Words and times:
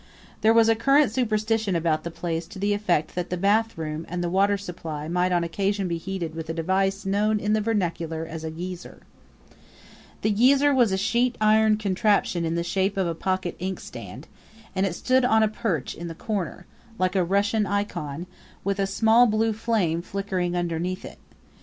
There 0.41 0.51
was 0.51 0.67
a 0.67 0.75
current 0.75 1.11
superstition 1.11 1.75
about 1.75 2.03
the 2.03 2.09
place 2.09 2.47
to 2.47 2.57
the 2.57 2.73
effect 2.73 3.13
that 3.13 3.29
the 3.29 3.37
bathroom 3.37 4.03
and 4.09 4.23
the 4.23 4.31
water 4.31 4.57
supply 4.57 5.07
might 5.07 5.31
on 5.31 5.43
occasion 5.43 5.87
be 5.87 5.99
heated 5.99 6.33
with 6.33 6.49
a 6.49 6.55
device 6.55 7.05
known 7.05 7.39
in 7.39 7.53
the 7.53 7.61
vernacular 7.61 8.25
as 8.25 8.43
a 8.43 8.49
geezer. 8.49 9.03
The 10.23 10.31
geezer 10.31 10.73
was 10.73 10.91
a 10.91 10.97
sheet 10.97 11.35
iron 11.39 11.77
contraption 11.77 12.45
in 12.45 12.55
the 12.55 12.63
shape 12.63 12.97
of 12.97 13.05
a 13.05 13.13
pocket 13.13 13.55
inkstand, 13.59 14.27
and 14.75 14.87
it 14.87 14.95
stood 14.95 15.23
on 15.23 15.43
a 15.43 15.47
perch 15.47 15.93
in 15.93 16.07
the 16.07 16.15
corner, 16.15 16.65
like 16.97 17.15
a 17.15 17.23
Russian 17.23 17.67
icon, 17.67 18.25
with 18.63 18.79
a 18.79 18.87
small 18.87 19.27
blue 19.27 19.53
flame 19.53 20.01
flickering 20.01 20.53
beneath 20.53 21.05
it. 21.05 21.19